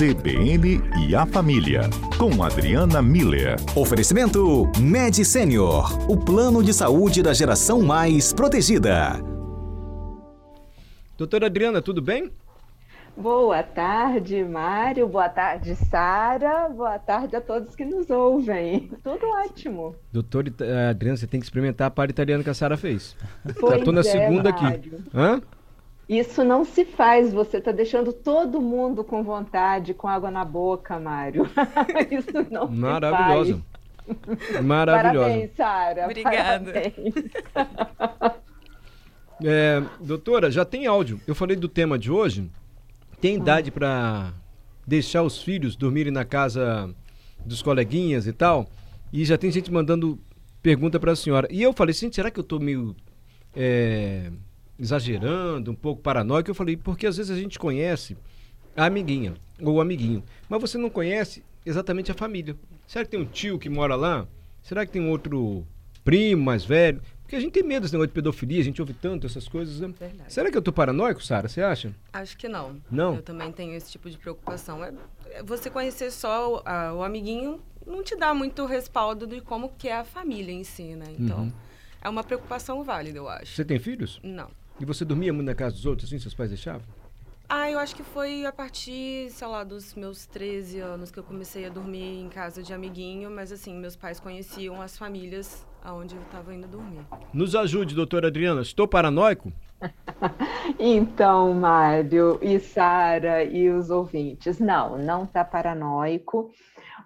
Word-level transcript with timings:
CBN 0.00 0.80
e 1.06 1.14
a 1.14 1.26
Família, 1.26 1.82
com 2.16 2.42
Adriana 2.42 3.02
Miller. 3.02 3.56
Oferecimento 3.76 4.66
Med 4.80 5.22
Senior, 5.22 6.10
o 6.10 6.16
plano 6.16 6.64
de 6.64 6.72
saúde 6.72 7.22
da 7.22 7.34
geração 7.34 7.82
mais 7.82 8.32
protegida. 8.32 9.20
Doutora 11.18 11.44
Adriana, 11.44 11.82
tudo 11.82 12.00
bem? 12.00 12.32
Boa 13.14 13.62
tarde, 13.62 14.42
Mário. 14.42 15.06
Boa 15.06 15.28
tarde, 15.28 15.76
Sara. 15.76 16.70
Boa 16.70 16.98
tarde 16.98 17.36
a 17.36 17.40
todos 17.42 17.76
que 17.76 17.84
nos 17.84 18.08
ouvem. 18.08 18.90
Tudo 19.04 19.26
ótimo. 19.44 19.94
Doutora 20.10 20.50
Adriana, 20.88 21.18
você 21.18 21.26
tem 21.26 21.40
que 21.40 21.44
experimentar 21.44 21.88
a 21.88 21.90
par 21.90 22.08
italiana 22.08 22.42
que 22.42 22.48
a 22.48 22.54
Sara 22.54 22.78
fez. 22.78 23.14
Pois 23.60 23.78
Já 23.78 23.84
tô 23.84 23.92
na 23.92 24.00
é, 24.00 24.04
segunda 24.04 24.50
Mário. 24.50 24.78
aqui. 24.78 24.92
Hã? 25.14 25.42
Isso 26.10 26.42
não 26.42 26.64
se 26.64 26.84
faz. 26.84 27.32
Você 27.32 27.58
está 27.58 27.70
deixando 27.70 28.12
todo 28.12 28.60
mundo 28.60 29.04
com 29.04 29.22
vontade, 29.22 29.94
com 29.94 30.08
água 30.08 30.28
na 30.28 30.44
boca, 30.44 30.98
Mário. 30.98 31.48
Isso 32.10 32.46
não 32.50 32.68
Maravilhosa. 32.68 33.54
se 33.54 33.62
faz. 34.42 34.64
Maravilhosa. 34.64 35.28
Parabéns, 35.28 35.50
Sara. 35.56 36.04
Obrigada. 36.06 36.72
Parabéns. 36.72 37.14
É, 39.44 39.80
doutora, 40.00 40.50
já 40.50 40.64
tem 40.64 40.88
áudio. 40.88 41.20
Eu 41.28 41.34
falei 41.34 41.56
do 41.56 41.68
tema 41.68 41.96
de 41.96 42.10
hoje. 42.10 42.50
Tem 43.20 43.36
idade 43.36 43.70
para 43.70 44.34
deixar 44.84 45.22
os 45.22 45.40
filhos 45.40 45.76
dormirem 45.76 46.12
na 46.12 46.24
casa 46.24 46.92
dos 47.46 47.62
coleguinhas 47.62 48.26
e 48.26 48.32
tal? 48.32 48.66
E 49.12 49.24
já 49.24 49.38
tem 49.38 49.52
gente 49.52 49.70
mandando 49.70 50.18
pergunta 50.60 50.98
para 50.98 51.12
a 51.12 51.16
senhora. 51.16 51.46
E 51.52 51.62
eu 51.62 51.72
falei, 51.72 51.94
gente, 51.94 52.16
será 52.16 52.32
que 52.32 52.40
eu 52.40 52.44
tô 52.44 52.58
meio 52.58 52.96
é, 53.54 54.32
exagerando, 54.80 55.70
um 55.70 55.74
pouco 55.74 56.02
paranoico? 56.02 56.50
Eu 56.50 56.54
falei, 56.54 56.76
porque 56.76 57.06
às 57.06 57.16
vezes 57.16 57.30
a 57.30 57.38
gente 57.38 57.58
conhece 57.58 58.16
a 58.76 58.86
amiguinha 58.86 59.34
ou 59.60 59.74
o 59.74 59.80
amiguinho, 59.80 60.22
mas 60.48 60.60
você 60.60 60.78
não 60.78 60.88
conhece 60.90 61.44
exatamente 61.64 62.10
a 62.10 62.14
família. 62.14 62.56
Será 62.86 63.04
que 63.04 63.10
tem 63.10 63.20
um 63.20 63.26
tio 63.26 63.58
que 63.58 63.68
mora 63.68 63.94
lá? 63.94 64.26
Será 64.62 64.84
que 64.86 64.92
tem 64.92 65.02
um 65.02 65.10
outro 65.10 65.66
primo 66.02 66.42
mais 66.42 66.64
velho? 66.64 67.00
Porque 67.22 67.36
a 67.36 67.40
gente 67.40 67.52
tem 67.52 67.62
medo 67.62 67.82
desse 67.82 67.94
negócio 67.94 68.08
de 68.08 68.14
pedofilia, 68.14 68.60
a 68.60 68.64
gente 68.64 68.80
ouve 68.80 68.92
tanto 68.92 69.24
essas 69.26 69.46
coisas. 69.46 69.78
Né? 69.78 69.92
Será 70.26 70.50
que 70.50 70.56
eu 70.58 70.62
tô 70.62 70.72
paranoico, 70.72 71.22
Sara? 71.22 71.46
Você 71.48 71.62
acha? 71.62 71.94
Acho 72.12 72.36
que 72.36 72.48
não. 72.48 72.80
Não? 72.90 73.14
Eu 73.16 73.22
também 73.22 73.52
tenho 73.52 73.72
esse 73.74 73.92
tipo 73.92 74.10
de 74.10 74.18
preocupação. 74.18 74.82
É- 74.84 74.92
é 75.30 75.42
Você 75.44 75.70
conhecer 75.70 76.10
só 76.10 76.60
o 76.96 77.02
amiguinho 77.04 77.60
não 77.86 78.02
te 78.02 78.16
dá 78.16 78.34
muito 78.34 78.66
respaldo 78.66 79.26
de 79.28 79.40
como 79.40 79.68
que 79.78 79.88
é 79.88 79.96
a 79.96 80.04
família 80.04 80.52
em 80.52 80.64
si, 80.64 80.94
né? 80.96 81.06
Então, 81.18 81.42
Uhum. 81.44 81.52
é 82.02 82.08
uma 82.08 82.24
preocupação 82.24 82.82
válida, 82.82 83.18
eu 83.18 83.28
acho. 83.28 83.54
Você 83.54 83.64
tem 83.64 83.78
filhos? 83.78 84.18
Não. 84.24 84.48
E 84.80 84.84
você 84.86 85.04
dormia 85.04 85.30
muito 85.30 85.46
na 85.46 85.54
casa 85.54 85.74
dos 85.74 85.84
outros, 85.84 86.08
assim, 86.08 86.18
seus 86.18 86.32
pais 86.32 86.48
deixavam? 86.48 86.80
Ah, 87.46 87.70
eu 87.70 87.78
acho 87.78 87.94
que 87.94 88.02
foi 88.02 88.46
a 88.46 88.52
partir, 88.52 89.28
sei 89.28 89.46
lá, 89.46 89.62
dos 89.62 89.94
meus 89.94 90.24
13 90.24 90.78
anos 90.78 91.10
que 91.10 91.18
eu 91.18 91.22
comecei 91.22 91.66
a 91.66 91.68
dormir 91.68 92.20
em 92.20 92.28
casa 92.28 92.62
de 92.62 92.72
amiguinho, 92.72 93.30
mas 93.30 93.52
assim, 93.52 93.74
meus 93.74 93.94
pais 93.94 94.18
conheciam 94.18 94.80
as 94.80 94.96
famílias 94.96 95.66
aonde 95.84 96.14
eu 96.14 96.22
estava 96.22 96.54
indo 96.54 96.66
dormir. 96.66 97.00
Nos 97.34 97.54
ajude, 97.54 97.94
doutora 97.94 98.28
Adriana. 98.28 98.62
Estou 98.62 98.88
paranoico? 98.88 99.52
Então, 100.78 101.52
Mário 101.52 102.38
e 102.40 102.58
Sara 102.58 103.42
e 103.44 103.68
os 103.68 103.90
ouvintes, 103.90 104.58
não, 104.58 104.96
não 104.96 105.24
está 105.24 105.44
paranoico. 105.44 106.50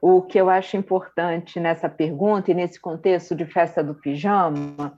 O 0.01 0.23
que 0.23 0.39
eu 0.39 0.51
acho 0.51 0.77
importante 0.77 1.59
nessa 1.59 1.89
pergunta 1.89 2.51
e 2.51 2.55
nesse 2.55 2.79
contexto 2.79 3.35
de 3.35 3.47
festa 3.47 3.83
do 3.83 3.95
pijama 3.95 4.97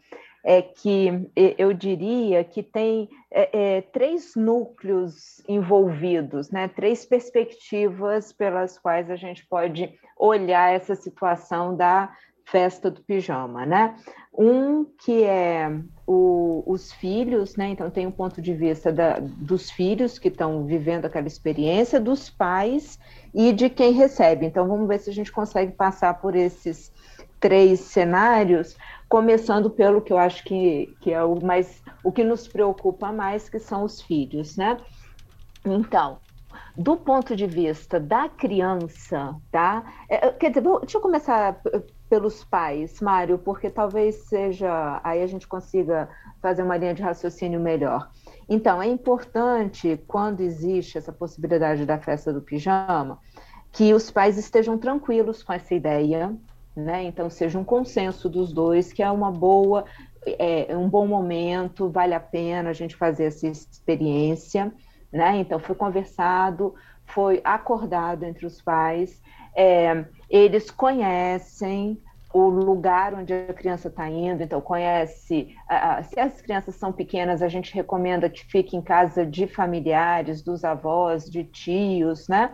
é 0.49 0.63
que 0.63 1.29
eu 1.59 1.73
diria 1.73 2.45
que 2.45 2.63
tem 2.63 3.09
eh, 3.33 3.51
eh, 3.53 3.81
três 3.93 4.37
núcleos 4.37 5.43
envolvidos, 5.49 6.53
né? 6.53 6.69
três 6.69 7.05
perspectivas 7.05 8.33
pelas 8.33 8.79
quais 8.79 9.11
a 9.11 9.17
gente 9.17 9.45
pode 9.45 9.93
olhar 10.17 10.73
essa 10.73 10.95
situação 10.95 11.77
da 11.77 12.15
festa 12.45 12.89
do 12.89 13.03
pijama, 13.03 13.67
né? 13.67 13.97
Um 14.33 14.85
que 14.85 15.25
é 15.25 15.69
o- 16.07 16.63
os 16.65 16.93
filhos, 16.93 17.57
né? 17.57 17.71
Então 17.71 17.91
tem 17.91 18.07
um 18.07 18.13
ponto 18.13 18.41
de 18.41 18.55
vista 18.55 18.93
da- 18.93 19.19
dos 19.19 19.69
filhos 19.69 20.17
que 20.17 20.29
estão 20.29 20.65
vivendo 20.65 21.07
aquela 21.07 21.27
experiência, 21.27 21.99
dos 21.99 22.31
pais 22.31 23.01
e 23.35 23.53
de 23.53 23.69
quem 23.69 23.93
recebe. 23.93 24.47
Então 24.47 24.69
vamos 24.69 24.87
ver 24.87 25.01
se 25.01 25.11
a 25.11 25.13
gente 25.13 25.33
consegue 25.33 25.73
passar 25.73 26.15
por 26.21 26.37
esses 26.37 26.93
três 27.41 27.81
cenários, 27.81 28.77
começando 29.09 29.71
pelo 29.71 30.03
que 30.03 30.13
eu 30.13 30.19
acho 30.19 30.43
que, 30.45 30.97
que 31.01 31.13
é 31.13 31.23
o 31.23 31.41
mais 31.45 31.83
o 32.03 32.13
que 32.13 32.25
nos 32.25 32.49
preocupa 32.49 33.13
mais, 33.13 33.49
que 33.49 33.59
são 33.59 33.85
os 33.85 34.01
filhos, 34.03 34.57
né? 34.57 34.81
Então, 35.67 36.21
do 36.77 36.97
ponto 36.99 37.37
de 37.37 37.47
vista 37.47 38.01
da 38.01 38.29
criança, 38.29 39.37
tá? 39.51 39.85
É, 40.11 40.33
quer 40.33 40.51
dizer, 40.51 40.63
vou- 40.63 40.81
deixa 40.81 40.99
eu 40.99 41.03
começar 41.03 41.61
pelos 42.09 42.45
pais, 42.45 43.01
Mário, 43.01 43.39
porque 43.39 43.71
talvez 43.71 44.29
seja 44.29 45.01
aí 45.05 45.23
a 45.23 45.27
gente 45.27 45.49
consiga 45.49 46.09
fazer 46.43 46.63
uma 46.63 46.77
linha 46.77 46.95
de 46.95 47.03
raciocínio 47.03 47.61
melhor. 47.61 48.09
Então, 48.49 48.81
é 48.83 48.87
importante 48.87 49.97
quando 50.07 50.41
existe 50.41 50.99
essa 50.99 51.13
possibilidade 51.13 51.85
da 51.87 51.99
festa 52.01 52.33
do 52.33 52.43
pijama, 52.43 53.19
que 53.73 53.95
os 53.95 54.11
pais 54.11 54.39
estejam 54.39 54.79
tranquilos 54.79 55.43
com 55.43 55.53
essa 55.53 55.75
ideia, 55.75 56.35
né? 56.77 57.05
Então, 57.05 57.31
seja 57.31 57.59
um 57.59 57.65
consenso 57.65 58.29
dos 58.29 58.53
dois, 58.53 58.93
que 58.93 59.03
é 59.03 59.11
uma 59.11 59.31
boa, 59.31 59.85
é 60.27 60.77
um 60.77 60.89
bom 60.89 61.07
momento, 61.07 61.89
vale 61.89 62.15
a 62.15 62.21
pena 62.21 62.71
a 62.71 62.75
gente 62.75 62.95
fazer 62.95 63.25
essa 63.25 63.47
experiência, 63.47 64.73
né? 65.11 65.39
Então, 65.39 65.59
foi 65.59 65.75
conversado, 65.75 66.75
foi 67.07 67.41
acordado 67.43 68.25
entre 68.25 68.45
os 68.45 68.61
pais, 68.61 69.23
é, 69.57 70.05
eles 70.29 70.71
conhecem 70.71 71.99
o 72.35 72.49
lugar 72.51 73.15
onde 73.15 73.33
a 73.33 73.55
criança 73.55 73.89
está 73.89 74.11
indo, 74.11 74.43
então 74.43 74.61
conhece. 74.61 75.57
se 76.03 76.21
as 76.21 76.43
crianças 76.43 76.75
são 76.75 76.93
pequenas, 76.93 77.41
a 77.41 77.49
gente 77.49 77.73
recomenda 77.73 78.29
que 78.29 78.45
fique 78.45 78.77
em 78.77 78.83
casa 78.83 79.25
de 79.25 79.47
familiares, 79.47 80.43
dos 80.43 80.63
avós, 80.63 81.31
de 81.31 81.45
tios, 81.45 82.29
né? 82.29 82.53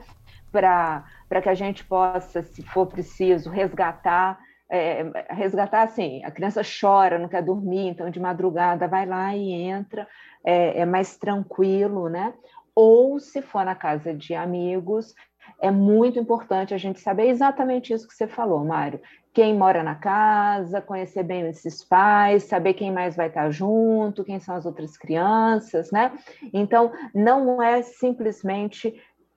Para 0.52 1.42
que 1.42 1.48
a 1.48 1.54
gente 1.54 1.84
possa, 1.84 2.42
se 2.42 2.62
for 2.62 2.86
preciso, 2.86 3.50
resgatar. 3.50 4.38
é, 4.70 5.04
resgatar 5.30 5.82
assim, 5.82 6.24
a 6.24 6.30
criança 6.30 6.62
chora, 6.62 7.18
não 7.18 7.28
quer 7.28 7.42
dormir, 7.42 7.88
então 7.88 8.08
de 8.08 8.18
madrugada 8.18 8.88
vai 8.88 9.04
lá 9.04 9.36
e 9.36 9.52
entra, 9.52 10.08
é, 10.42 10.80
é 10.80 10.86
mais 10.86 11.18
tranquilo, 11.18 12.08
né? 12.08 12.32
Ou 12.74 13.20
se 13.20 13.42
for 13.42 13.66
na 13.66 13.74
casa 13.74 14.14
de 14.14 14.34
amigos, 14.34 15.14
é 15.60 15.70
muito 15.70 16.18
importante 16.18 16.72
a 16.72 16.78
gente 16.78 17.00
saber 17.00 17.28
exatamente 17.28 17.92
isso 17.92 18.08
que 18.08 18.14
você 18.14 18.26
falou, 18.26 18.64
Mário. 18.64 18.98
Quem 19.34 19.54
mora 19.54 19.82
na 19.82 19.94
casa, 19.94 20.80
conhecer 20.80 21.22
bem 21.22 21.46
esses 21.48 21.84
pais, 21.84 22.44
saber 22.44 22.74
quem 22.74 22.90
mais 22.90 23.14
vai 23.14 23.28
estar 23.28 23.50
junto, 23.50 24.24
quem 24.24 24.40
são 24.40 24.54
as 24.54 24.64
outras 24.64 24.96
crianças, 24.96 25.90
né? 25.90 26.12
Então, 26.52 26.92
não 27.14 27.62
é 27.62 27.82
simplesmente 27.82 28.94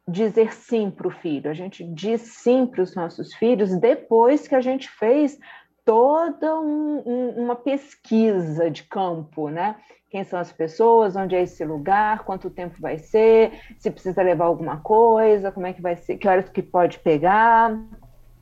dizer 0.08 0.54
sim 0.54 0.92
para 0.92 1.08
o 1.08 1.12
filho, 1.12 1.50
a 1.50 1.54
gente 1.54 1.84
diz 1.84 2.22
sim 2.22 2.66
para 2.68 2.82
os 2.82 2.96
nossos 2.96 3.34
filhos 3.36 3.76
depois 3.80 4.48
que 4.48 4.56
a 4.56 4.62
gente 4.62 4.90
fez 4.90 5.38
toda 5.84 6.60
um- 6.60 7.02
um- 7.06 7.44
uma 7.44 7.56
pesquisa 7.56 8.70
de 8.70 8.84
campo, 8.84 9.50
né? 9.50 9.76
Quem 10.10 10.24
são 10.24 10.40
as 10.40 10.52
pessoas, 10.52 11.16
onde 11.16 11.36
é 11.36 11.42
esse 11.42 11.64
lugar, 11.66 12.24
quanto 12.24 12.50
tempo 12.50 12.76
vai 12.80 12.98
ser, 12.98 13.52
se 13.78 13.92
precisa 13.92 14.22
levar 14.22 14.46
alguma 14.46 14.78
coisa, 14.78 15.52
como 15.52 15.68
é 15.68 15.74
que 15.74 15.82
vai 15.82 15.96
ser, 15.96 16.18
que 16.18 16.28
horas 16.28 16.50
que 16.50 16.62
pode 16.62 17.00
pegar, 17.00 17.76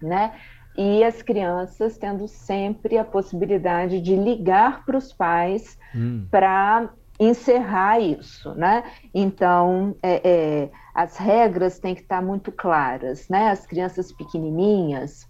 né? 0.01 0.33
E 0.77 1.03
as 1.03 1.21
crianças 1.21 1.97
tendo 1.97 2.27
sempre 2.27 2.97
a 2.97 3.03
possibilidade 3.05 4.01
de 4.01 4.15
ligar 4.15 4.85
para 4.85 4.97
os 4.97 5.13
pais 5.13 5.77
Hum. 5.95 6.27
para 6.31 6.89
encerrar 7.19 7.99
isso, 7.99 8.53
né? 8.55 8.83
Então, 9.13 9.95
é, 10.01 10.21
é, 10.29 10.69
as 10.93 11.17
regras 11.17 11.79
têm 11.79 11.95
que 11.95 12.01
estar 12.01 12.21
muito 12.21 12.51
claras, 12.51 13.27
né? 13.29 13.49
As 13.49 13.65
crianças 13.65 14.11
pequenininhas, 14.11 15.23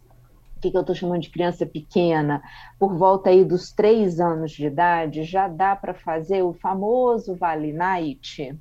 o 0.58 0.60
que, 0.62 0.72
que 0.72 0.78
eu 0.78 0.82
estou 0.82 0.96
chamando 0.96 1.22
de 1.22 1.30
criança 1.30 1.66
pequena, 1.66 2.42
por 2.80 2.96
volta 2.96 3.30
aí 3.30 3.44
dos 3.44 3.72
três 3.72 4.20
anos 4.20 4.52
de 4.52 4.66
idade, 4.66 5.24
já 5.24 5.48
dá 5.48 5.76
para 5.76 5.94
fazer 5.94 6.42
o 6.42 6.54
famoso 6.54 7.36
Vale 7.36 7.74
Night, 7.74 8.58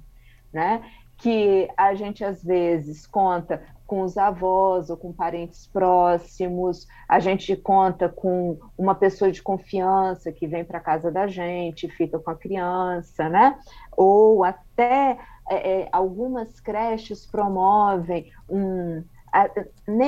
né? 0.52 0.82
Que 1.17 1.69
a 1.76 1.94
gente 1.94 2.25
às 2.25 2.43
vezes 2.43 3.06
conta 3.06 3.62
com 3.93 4.00
os 4.00 4.17
avós 4.17 4.89
ou 4.89 4.97
com 4.97 5.12
parentes 5.12 5.67
próximos, 5.67 6.89
a 7.06 7.21
gente 7.21 7.55
conta 7.55 8.09
com 8.09 8.59
uma 8.79 8.94
pessoa 8.94 9.31
de 9.31 9.43
confiança 9.43 10.33
que 10.33 10.47
vem 10.47 10.65
para 10.65 10.81
casa 10.81 11.12
da 11.12 11.27
gente, 11.27 11.91
fica 11.91 12.19
com 12.19 12.31
a 12.31 12.35
criança, 12.35 13.29
né? 13.29 13.59
Ou 13.94 14.44
até 14.44 15.19
é, 15.47 15.83
é, 15.83 15.89
algumas 15.93 16.59
creches 16.59 17.27
promovem 17.27 18.33
um. 18.49 19.05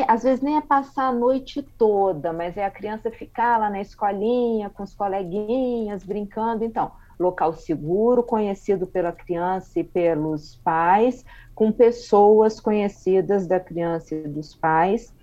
às 0.08 0.22
vezes 0.22 0.40
nem 0.40 0.56
é 0.56 0.62
passar 0.62 1.08
a 1.08 1.12
noite 1.12 1.62
toda, 1.76 2.32
mas 2.32 2.56
é 2.56 2.64
a 2.64 2.70
criança 2.70 3.10
ficar 3.10 3.58
lá 3.58 3.68
na 3.68 3.82
escolinha 3.82 4.70
com 4.70 4.82
os 4.82 4.94
coleguinhas, 4.94 6.04
brincando. 6.04 6.64
Então, 6.64 6.90
local 7.18 7.54
seguro, 7.54 8.22
conhecido 8.22 8.86
pela 8.86 9.12
criança 9.12 9.80
e 9.80 9.84
pelos 9.84 10.56
pais, 10.56 11.24
com 11.54 11.70
pessoas 11.70 12.60
conhecidas 12.60 13.46
da 13.46 13.60
criança 13.60 14.14
e 14.14 14.28
dos 14.28 14.54
pais. 14.54 15.14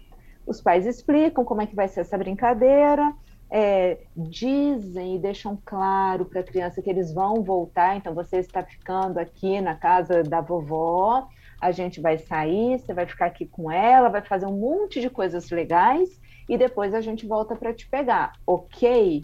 Os 0.45 0.61
pais 0.61 0.85
explicam 0.85 1.45
como 1.45 1.61
é 1.61 1.67
que 1.67 1.75
vai 1.75 1.87
ser 1.87 2.01
essa 2.01 2.17
brincadeira, 2.17 3.13
é, 3.51 3.97
dizem 4.15 5.15
e 5.15 5.19
deixam 5.19 5.59
claro 5.65 6.25
para 6.25 6.39
a 6.39 6.43
criança 6.43 6.81
que 6.81 6.89
eles 6.89 7.13
vão 7.13 7.43
voltar, 7.43 7.97
então 7.97 8.15
você 8.15 8.37
está 8.37 8.63
ficando 8.63 9.19
aqui 9.19 9.59
na 9.59 9.75
casa 9.75 10.23
da 10.23 10.39
vovó, 10.39 11.27
a 11.59 11.71
gente 11.71 11.99
vai 11.99 12.17
sair, 12.17 12.79
você 12.79 12.93
vai 12.93 13.05
ficar 13.05 13.25
aqui 13.25 13.45
com 13.45 13.69
ela, 13.69 14.07
vai 14.07 14.21
fazer 14.21 14.45
um 14.45 14.57
monte 14.57 15.01
de 15.01 15.09
coisas 15.09 15.49
legais 15.51 16.19
e 16.47 16.57
depois 16.57 16.93
a 16.93 17.01
gente 17.01 17.27
volta 17.27 17.55
para 17.55 17.73
te 17.73 17.87
pegar, 17.89 18.33
ok? 18.47 19.21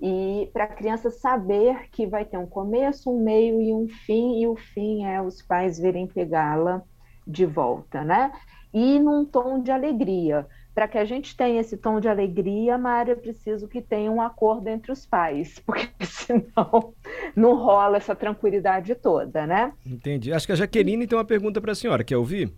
E 0.00 0.50
para 0.52 0.64
a 0.64 0.68
criança 0.68 1.10
saber 1.10 1.88
que 1.90 2.06
vai 2.06 2.24
ter 2.24 2.36
um 2.36 2.46
começo, 2.46 3.10
um 3.10 3.22
meio 3.22 3.60
e 3.60 3.72
um 3.72 3.88
fim, 3.88 4.40
e 4.40 4.46
o 4.46 4.56
fim 4.56 5.04
é 5.04 5.20
os 5.22 5.40
pais 5.40 5.78
virem 5.78 6.06
pegá-la 6.06 6.82
de 7.26 7.46
volta, 7.46 8.04
né? 8.04 8.32
E 8.72 8.98
num 8.98 9.24
tom 9.24 9.62
de 9.62 9.70
alegria 9.70 10.46
para 10.76 10.86
que 10.86 10.98
a 10.98 11.06
gente 11.06 11.34
tenha 11.34 11.58
esse 11.58 11.74
tom 11.78 11.98
de 11.98 12.06
alegria, 12.06 12.76
Mária, 12.76 13.12
é 13.12 13.14
preciso 13.14 13.66
que 13.66 13.80
tenha 13.80 14.12
um 14.12 14.20
acordo 14.20 14.68
entre 14.68 14.92
os 14.92 15.06
pais, 15.06 15.58
porque 15.64 15.88
senão 16.04 16.92
não 17.34 17.56
rola 17.56 17.96
essa 17.96 18.14
tranquilidade 18.14 18.94
toda, 18.94 19.46
né? 19.46 19.72
Entendi. 19.86 20.34
Acho 20.34 20.46
que 20.46 20.52
a 20.52 20.56
Jaqueline 20.56 21.06
tem 21.06 21.16
uma 21.16 21.24
pergunta 21.24 21.62
para 21.62 21.72
a 21.72 21.74
senhora. 21.74 22.04
Quer 22.04 22.18
ouvir? 22.18 22.52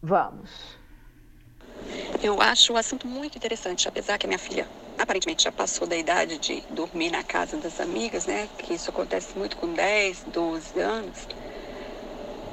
Vamos. 0.00 0.78
Eu 2.22 2.40
acho 2.40 2.72
o 2.72 2.78
assunto 2.78 3.06
muito 3.06 3.36
interessante, 3.36 3.86
apesar 3.86 4.16
que 4.16 4.24
a 4.24 4.28
minha 4.28 4.38
filha 4.38 4.66
aparentemente 5.00 5.44
já 5.44 5.52
passou 5.52 5.86
da 5.86 5.96
idade 5.96 6.38
de 6.38 6.62
dormir 6.70 7.10
na 7.10 7.24
casa 7.24 7.56
das 7.56 7.80
amigas, 7.80 8.26
né? 8.26 8.48
Que 8.58 8.74
isso 8.74 8.90
acontece 8.90 9.36
muito 9.36 9.56
com 9.56 9.72
10, 9.72 10.24
12 10.26 10.78
anos. 10.78 11.26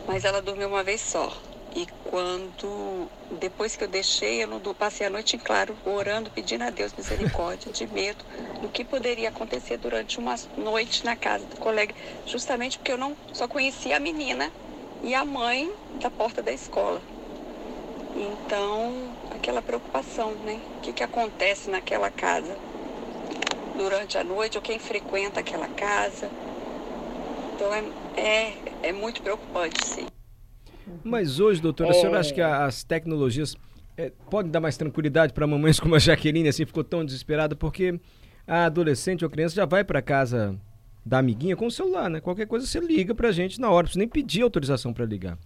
Mas 0.08 0.24
ela 0.24 0.42
dormiu 0.42 0.70
uma 0.70 0.84
vez 0.84 1.02
só. 1.02 1.32
E 1.76 1.86
quando, 2.06 3.12
depois 3.40 3.76
que 3.76 3.84
eu 3.84 3.88
deixei, 3.88 4.42
eu 4.42 4.48
não 4.48 4.62
passei 4.74 5.06
a 5.06 5.10
noite 5.10 5.36
em 5.36 5.40
claro, 5.40 5.78
orando, 5.84 6.32
pedindo 6.32 6.64
a 6.64 6.70
Deus 6.70 6.94
misericórdia, 6.94 7.72
de 7.72 7.86
medo 7.94 8.24
do 8.62 8.70
que 8.70 8.86
poderia 8.86 9.30
acontecer 9.30 9.78
durante 9.78 10.18
uma 10.18 10.36
noite 10.56 11.06
na 11.06 11.16
casa 11.16 11.46
do 11.46 11.58
colega, 11.58 11.94
justamente 12.26 12.80
porque 12.80 12.94
eu 12.94 12.98
não 12.98 13.16
só 13.34 13.48
conhecia 13.48 13.98
a 13.98 14.00
menina 14.00 14.52
e 15.04 15.14
a 15.14 15.26
mãe 15.26 15.70
da 16.02 16.10
porta 16.10 16.42
da 16.42 16.52
escola. 16.54 17.04
Então, 18.18 19.12
aquela 19.32 19.62
preocupação, 19.62 20.34
né? 20.44 20.60
O 20.78 20.82
que, 20.82 20.92
que 20.92 21.04
acontece 21.04 21.70
naquela 21.70 22.10
casa 22.10 22.58
durante 23.78 24.18
a 24.18 24.24
noite, 24.24 24.58
ou 24.58 24.62
quem 24.62 24.80
frequenta 24.80 25.40
aquela 25.40 25.68
casa. 25.68 26.30
Então, 27.54 27.72
é, 27.74 27.84
é, 28.20 28.54
é 28.90 28.92
muito 28.92 29.22
preocupante, 29.22 29.86
sim. 29.86 30.08
Mas 31.04 31.40
hoje, 31.40 31.62
doutora, 31.62 31.90
é... 31.90 31.92
a 31.92 31.94
senhora 31.94 32.20
acha 32.20 32.34
que 32.34 32.42
as 32.42 32.84
tecnologias 32.84 33.56
é, 33.96 34.12
podem 34.30 34.52
dar 34.52 34.60
mais 34.60 34.78
tranquilidade 34.78 35.34
para 35.34 35.46
mamães 35.46 35.80
como 35.80 35.96
a 35.96 36.00
Jaqueline, 36.00 36.50
assim, 36.50 36.66
ficou 36.66 36.84
tão 36.84 37.06
desesperada, 37.06 37.56
porque 37.56 38.00
a 38.48 38.66
adolescente 38.66 39.24
ou 39.24 39.30
criança 39.30 39.56
já 39.56 39.66
vai 39.66 39.84
para 39.84 40.02
casa 40.02 40.60
da 41.06 41.20
amiguinha 41.20 41.56
com 41.56 41.68
o 41.68 41.72
celular, 41.72 42.10
né? 42.10 42.20
Qualquer 42.20 42.48
coisa 42.48 42.66
você 42.66 42.80
liga 42.80 43.14
para 43.14 43.30
a 43.30 43.32
gente 43.32 43.62
na 43.62 43.70
hora, 43.70 43.88
não 43.88 44.00
nem 44.00 44.08
pedir 44.08 44.42
autorização 44.42 44.94
para 44.94 45.06
ligar. 45.06 45.38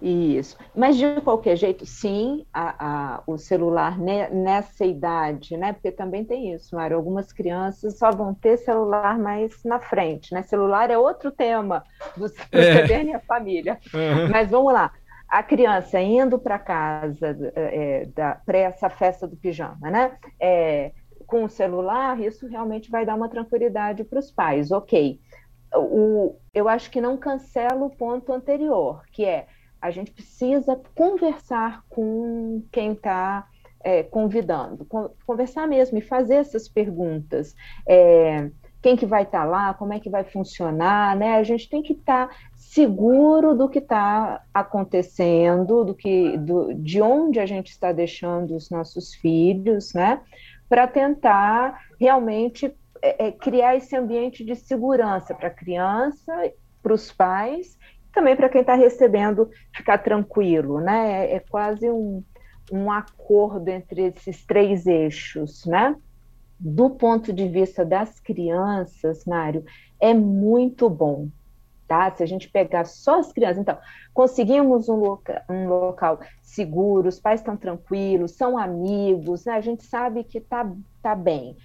Isso. 0.00 0.56
Mas 0.74 0.96
de 0.96 1.20
qualquer 1.20 1.56
jeito, 1.56 1.84
sim, 1.84 2.46
a, 2.52 2.74
a, 2.78 3.22
o 3.26 3.36
celular 3.36 3.98
ne, 3.98 4.28
nessa 4.30 4.84
idade, 4.84 5.56
né? 5.56 5.72
Porque 5.72 5.92
também 5.92 6.24
tem 6.24 6.54
isso, 6.54 6.74
Mário. 6.74 6.96
Algumas 6.96 7.32
crianças 7.32 7.98
só 7.98 8.10
vão 8.10 8.32
ter 8.32 8.56
celular 8.56 9.18
mais 9.18 9.62
na 9.64 9.78
frente, 9.78 10.32
né? 10.32 10.42
Celular 10.42 10.90
é 10.90 10.96
outro 10.96 11.30
tema 11.30 11.84
do, 12.16 12.28
do 12.50 12.58
é. 12.58 13.04
e 13.04 13.14
a 13.14 13.20
família. 13.20 13.78
Uhum. 13.92 14.30
Mas 14.30 14.50
vamos 14.50 14.72
lá. 14.72 14.90
A 15.28 15.42
criança 15.42 16.00
indo 16.00 16.38
para 16.38 16.58
casa 16.58 17.36
é, 17.54 18.08
para 18.44 18.58
essa 18.58 18.88
festa 18.88 19.28
do 19.28 19.36
pijama, 19.36 19.90
né? 19.90 20.12
É, 20.40 20.92
com 21.26 21.44
o 21.44 21.48
celular, 21.48 22.18
isso 22.20 22.48
realmente 22.48 22.90
vai 22.90 23.06
dar 23.06 23.14
uma 23.14 23.28
tranquilidade 23.28 24.02
para 24.02 24.18
os 24.18 24.32
pais, 24.32 24.72
ok. 24.72 25.20
O, 25.72 26.34
eu 26.52 26.68
acho 26.68 26.90
que 26.90 27.00
não 27.00 27.16
cancela 27.16 27.84
o 27.84 27.90
ponto 27.90 28.32
anterior, 28.32 29.04
que 29.12 29.24
é 29.24 29.46
a 29.80 29.90
gente 29.90 30.10
precisa 30.10 30.80
conversar 30.94 31.84
com 31.88 32.62
quem 32.70 32.92
está 32.92 33.46
é, 33.82 34.02
convidando, 34.02 34.86
conversar 35.26 35.66
mesmo 35.66 35.98
e 35.98 36.02
fazer 36.02 36.34
essas 36.34 36.68
perguntas. 36.68 37.54
É, 37.88 38.50
quem 38.82 38.96
que 38.96 39.06
vai 39.06 39.22
estar 39.22 39.40
tá 39.40 39.44
lá, 39.44 39.74
como 39.74 39.92
é 39.92 40.00
que 40.00 40.10
vai 40.10 40.24
funcionar, 40.24 41.16
né? 41.16 41.36
A 41.36 41.42
gente 41.42 41.68
tem 41.68 41.82
que 41.82 41.92
estar 41.92 42.28
tá 42.28 42.34
seguro 42.56 43.54
do 43.54 43.68
que 43.68 43.78
está 43.78 44.42
acontecendo, 44.52 45.84
do 45.84 45.94
que, 45.94 46.36
do, 46.38 46.74
de 46.74 47.00
onde 47.00 47.40
a 47.40 47.46
gente 47.46 47.70
está 47.70 47.92
deixando 47.92 48.54
os 48.54 48.70
nossos 48.70 49.14
filhos, 49.14 49.92
né? 49.94 50.20
Para 50.68 50.86
tentar 50.86 51.80
realmente 51.98 52.74
é, 53.02 53.26
é, 53.26 53.32
criar 53.32 53.76
esse 53.76 53.96
ambiente 53.96 54.44
de 54.44 54.54
segurança 54.54 55.34
para 55.34 55.48
a 55.48 55.54
criança, 55.54 56.32
para 56.82 56.94
os 56.94 57.12
pais 57.12 57.78
também 58.12 58.36
para 58.36 58.48
quem 58.48 58.60
está 58.60 58.74
recebendo 58.74 59.50
ficar 59.74 59.98
tranquilo, 59.98 60.80
né? 60.80 61.26
É, 61.26 61.36
é 61.36 61.40
quase 61.40 61.90
um, 61.90 62.22
um 62.72 62.90
acordo 62.90 63.68
entre 63.68 64.06
esses 64.06 64.44
três 64.44 64.86
eixos, 64.86 65.64
né? 65.66 65.96
Do 66.58 66.90
ponto 66.90 67.32
de 67.32 67.48
vista 67.48 67.84
das 67.84 68.20
crianças, 68.20 69.24
Mário, 69.24 69.64
é 69.98 70.12
muito 70.12 70.90
bom, 70.90 71.28
tá? 71.88 72.10
Se 72.10 72.22
a 72.22 72.26
gente 72.26 72.50
pegar 72.50 72.84
só 72.84 73.20
as 73.20 73.32
crianças, 73.32 73.58
então, 73.58 73.78
conseguimos 74.12 74.88
um, 74.88 74.96
loca 74.96 75.42
um 75.48 75.68
local 75.68 76.20
seguro, 76.42 77.08
os 77.08 77.18
pais 77.18 77.40
estão 77.40 77.56
tranquilos, 77.56 78.32
são 78.32 78.58
amigos, 78.58 79.44
né? 79.44 79.54
a 79.54 79.60
gente 79.60 79.84
sabe 79.84 80.22
que 80.24 80.40
tá, 80.40 80.70
tá 81.02 81.14
bem. 81.14 81.56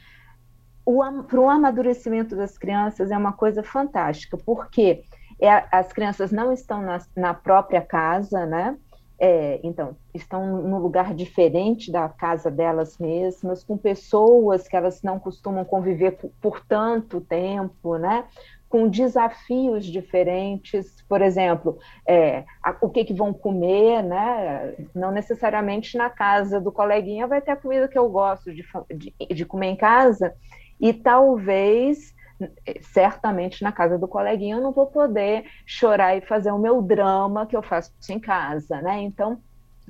Para 1.28 1.40
o 1.40 1.50
amadurecimento 1.50 2.36
das 2.36 2.58
crianças 2.58 3.12
é 3.12 3.18
uma 3.18 3.34
coisa 3.34 3.64
fantástica, 3.64 4.38
porque 4.38 5.04
é, 5.40 5.66
as 5.72 5.92
crianças 5.92 6.32
não 6.32 6.52
estão 6.52 6.82
na, 6.82 7.00
na 7.16 7.34
própria 7.34 7.82
casa, 7.82 8.46
né? 8.46 8.78
É, 9.18 9.62
então, 9.64 9.96
estão 10.14 10.62
num 10.62 10.78
lugar 10.78 11.14
diferente 11.14 11.90
da 11.90 12.10
casa 12.10 12.52
delas 12.52 12.98
mesmas, 12.98 13.64
com 13.64 13.78
pessoas 13.78 14.68
que 14.68 14.76
elas 14.76 15.02
não 15.02 15.18
costumam 15.18 15.64
conviver 15.64 16.12
por, 16.12 16.32
por 16.42 16.66
tanto 16.66 17.22
tempo, 17.22 17.98
né? 17.98 18.26
com 18.68 18.90
desafios 18.90 19.86
diferentes, 19.86 21.02
por 21.08 21.22
exemplo, 21.22 21.78
é, 22.06 22.44
a, 22.62 22.76
o 22.82 22.90
que, 22.90 23.06
que 23.06 23.14
vão 23.14 23.34
comer, 23.34 24.04
né? 24.04 24.76
Não 24.94 25.12
necessariamente 25.12 25.98
na 25.98 26.10
casa 26.10 26.60
do 26.60 26.72
coleguinha 26.72 27.28
vai 27.28 27.42
ter 27.42 27.52
a 27.52 27.56
comida 27.56 27.88
que 27.88 27.98
eu 27.98 28.10
gosto 28.10 28.54
de, 28.54 28.66
de, 28.94 29.14
de 29.34 29.46
comer 29.46 29.68
em 29.68 29.76
casa, 29.76 30.34
e 30.80 30.92
talvez 30.94 32.15
certamente 32.82 33.64
na 33.64 33.72
casa 33.72 33.98
do 33.98 34.08
coleguinha 34.08 34.56
eu 34.56 34.62
não 34.62 34.72
vou 34.72 34.88
poder 34.88 35.46
chorar 35.66 36.18
e 36.18 36.22
fazer 36.22 36.52
o 36.52 36.60
meu 36.60 36.82
drama 36.82 37.46
que 37.46 37.56
eu 37.56 37.64
faço 37.64 37.92
em 38.10 38.20
casa, 38.20 38.82
né? 38.82 39.02
Então, 39.02 39.42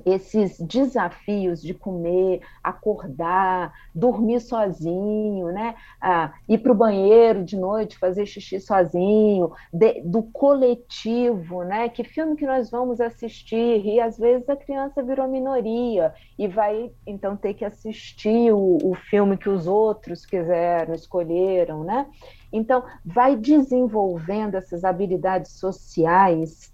esses 0.04 0.58
desafios 0.58 1.62
de 1.62 1.72
comer, 1.72 2.40
acordar, 2.62 3.72
dormir 3.94 4.40
sozinho, 4.40 5.46
né? 5.46 5.74
Ah, 6.00 6.34
ir 6.48 6.58
para 6.58 6.72
o 6.72 6.74
banheiro 6.74 7.44
de 7.44 7.56
noite, 7.56 7.98
fazer 7.98 8.26
xixi 8.26 8.60
sozinho, 8.60 9.52
de, 9.72 10.02
do 10.02 10.22
coletivo, 10.22 11.62
né? 11.62 11.88
Que 11.88 12.04
filme 12.04 12.36
que 12.36 12.46
nós 12.46 12.70
vamos 12.70 13.00
assistir? 13.00 13.84
E 13.86 14.00
às 14.00 14.18
vezes 14.18 14.48
a 14.48 14.56
criança 14.56 15.02
virou 15.02 15.28
minoria 15.28 16.12
e 16.38 16.46
vai 16.46 16.90
então 17.06 17.36
ter 17.36 17.54
que 17.54 17.64
assistir 17.64 18.52
o, 18.52 18.78
o 18.82 18.94
filme 18.94 19.36
que 19.38 19.48
os 19.48 19.66
outros 19.66 20.26
quiseram, 20.26 20.94
escolheram, 20.94 21.84
né? 21.84 22.06
Então, 22.52 22.84
vai 23.04 23.36
desenvolvendo 23.36 24.54
essas 24.54 24.84
habilidades 24.84 25.52
sociais 25.52 26.72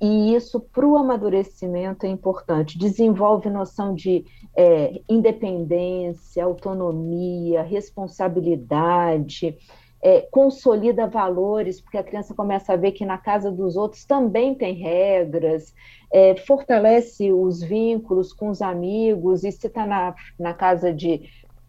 e 0.00 0.34
isso 0.34 0.58
para 0.58 0.86
o 0.86 0.96
amadurecimento 0.96 2.06
é 2.06 2.08
importante. 2.08 2.78
Desenvolve 2.78 3.50
noção 3.50 3.94
de 3.94 4.24
é, 4.56 5.02
independência, 5.06 6.42
autonomia, 6.42 7.62
responsabilidade, 7.62 9.58
é, 10.02 10.22
consolida 10.30 11.06
valores, 11.06 11.82
porque 11.82 11.98
a 11.98 12.02
criança 12.02 12.34
começa 12.34 12.72
a 12.72 12.76
ver 12.76 12.92
que 12.92 13.04
na 13.04 13.18
casa 13.18 13.52
dos 13.52 13.76
outros 13.76 14.06
também 14.06 14.54
tem 14.54 14.72
regras, 14.74 15.74
é, 16.10 16.34
fortalece 16.36 17.30
os 17.30 17.60
vínculos 17.62 18.32
com 18.32 18.48
os 18.48 18.62
amigos, 18.62 19.44
e 19.44 19.52
se 19.52 19.66
está 19.66 19.86
na, 19.86 20.14
na 20.38 20.54
casa 20.54 20.94
de 20.94 21.28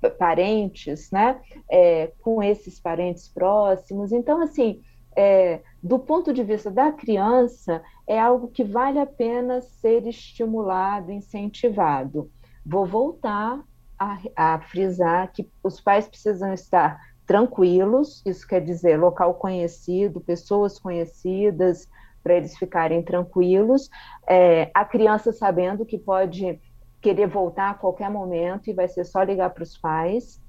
parentes, 0.10 1.12
né, 1.12 1.40
é, 1.70 2.12
com 2.22 2.42
esses 2.42 2.80
parentes 2.80 3.28
próximos. 3.28 4.12
Então, 4.12 4.42
assim, 4.42 4.82
é, 5.16 5.62
do 5.82 6.00
ponto 6.00 6.34
de 6.34 6.44
vista 6.44 6.72
da 6.72 6.92
criança, 6.92 7.82
é 8.08 8.20
algo 8.20 8.48
que 8.48 8.64
vale 8.64 9.00
a 9.00 9.06
pena 9.06 9.62
ser 9.62 10.08
estimulado, 10.08 11.12
incentivado. 11.12 12.30
Vou 12.66 12.86
voltar 12.86 13.62
a, 14.00 14.20
a 14.36 14.60
frisar 14.62 15.32
que 15.32 15.50
os 15.64 15.80
pais 15.80 16.08
precisam 16.08 16.54
estar 16.54 17.00
tranquilos, 17.26 18.22
isso 18.26 18.48
quer 18.48 18.62
dizer 18.62 18.98
local 18.98 19.36
conhecido, 19.36 20.20
pessoas 20.20 20.80
conhecidas, 20.80 21.88
para 22.24 22.36
eles 22.36 22.58
ficarem 22.58 23.02
tranquilos, 23.02 23.90
é, 24.28 24.70
a 24.74 24.86
criança 24.86 25.32
sabendo 25.32 25.86
que 25.86 25.98
pode 25.98 26.60
querer 27.02 27.28
voltar 27.28 27.72
a 27.72 27.74
qualquer 27.74 28.10
momento 28.10 28.70
e 28.70 28.74
vai 28.74 28.88
ser 28.88 29.04
só 29.06 29.24
ligar 29.24 29.50
para 29.50 29.64
os 29.64 29.78
pais. 29.78 30.42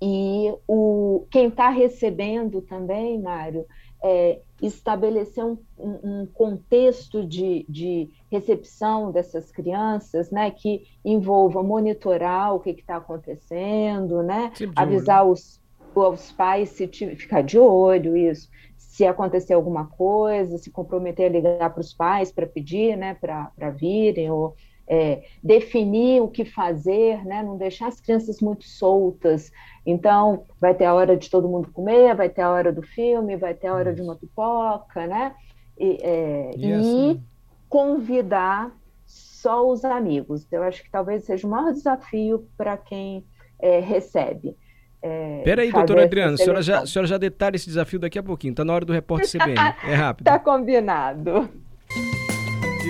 E 0.00 0.52
o, 0.68 1.26
quem 1.30 1.48
está 1.48 1.70
recebendo 1.70 2.60
também, 2.60 3.20
Mário, 3.20 3.64
é, 4.02 4.40
estabelecer 4.60 5.42
um, 5.42 5.56
um 5.78 6.26
contexto 6.26 7.24
de, 7.24 7.64
de, 7.66 8.10
recepção 8.30 9.10
dessas 9.10 9.50
crianças, 9.50 10.30
né, 10.30 10.50
que 10.50 10.82
envolva 11.02 11.62
monitorar 11.62 12.54
o 12.54 12.60
que 12.60 12.70
está 12.70 12.96
acontecendo, 12.96 14.22
né, 14.22 14.52
avisar 14.76 15.26
os, 15.26 15.58
os 15.94 16.32
pais 16.32 16.68
se 16.70 16.86
ficar 16.86 17.42
de 17.42 17.58
olho, 17.58 18.14
isso, 18.14 18.50
se 18.76 19.06
acontecer 19.06 19.54
alguma 19.54 19.86
coisa, 19.86 20.58
se 20.58 20.70
comprometer 20.70 21.30
a 21.30 21.32
ligar 21.32 21.70
para 21.72 21.80
os 21.80 21.94
pais 21.94 22.30
para 22.30 22.46
pedir, 22.46 22.96
né, 22.96 23.14
para 23.14 23.70
virem, 23.70 24.30
ou 24.30 24.54
é, 24.88 25.22
definir 25.42 26.20
o 26.20 26.28
que 26.28 26.44
fazer, 26.44 27.24
né, 27.24 27.42
não 27.42 27.56
deixar 27.56 27.88
as 27.88 28.00
crianças 28.00 28.40
muito 28.40 28.64
soltas, 28.64 29.50
então, 29.86 30.44
vai 30.60 30.74
ter 30.74 30.86
a 30.86 30.94
hora 30.94 31.16
de 31.16 31.28
todo 31.28 31.48
mundo 31.48 31.70
comer, 31.70 32.14
vai 32.14 32.28
ter 32.28 32.40
a 32.40 32.50
hora 32.50 32.72
do 32.72 32.82
filme, 32.82 33.36
vai 33.36 33.52
ter 33.54 33.66
a 33.66 33.74
hora 33.74 33.92
de 33.92 34.00
uma 34.00 34.16
pipoca, 34.16 35.06
né? 35.06 35.34
E, 35.78 35.98
é, 36.02 36.50
e, 36.56 36.72
assim... 36.72 37.22
convidar 37.68 38.72
só 39.04 39.68
os 39.68 39.84
amigos. 39.84 40.46
Eu 40.50 40.62
acho 40.62 40.82
que 40.82 40.90
talvez 40.90 41.24
seja 41.24 41.46
o 41.46 41.50
maior 41.50 41.72
desafio 41.72 42.48
para 42.56 42.76
quem 42.78 43.24
é, 43.60 43.78
recebe. 43.80 44.56
É, 45.02 45.42
Peraí, 45.44 45.70
doutora 45.70 46.04
Adriana, 46.04 46.32
a 46.32 46.36
senhora, 46.38 46.62
já, 46.62 46.80
a 46.80 46.86
senhora 46.86 47.06
já 47.06 47.18
detalha 47.18 47.56
esse 47.56 47.66
desafio 47.66 47.98
daqui 47.98 48.18
a 48.18 48.22
pouquinho. 48.22 48.52
Está 48.52 48.64
na 48.64 48.72
hora 48.72 48.86
do 48.86 48.92
repórter 48.92 49.28
CBN. 49.38 49.58
É 49.86 49.94
rápido. 49.94 50.26
Está 50.26 50.38
combinado. 50.38 51.50